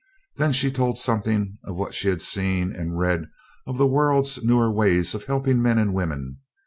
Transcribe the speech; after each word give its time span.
Then 0.37 0.51
she 0.51 0.71
told 0.71 0.97
something 0.97 1.59
of 1.63 1.75
what 1.75 1.93
she 1.93 2.07
had 2.07 2.23
seen 2.23 2.73
and 2.75 2.97
read 2.97 3.29
of 3.67 3.77
the 3.77 3.85
world's 3.85 4.43
newer 4.43 4.71
ways 4.71 5.13
of 5.13 5.25
helping 5.25 5.61
men 5.61 5.77
and 5.77 5.93
women. 5.93 6.39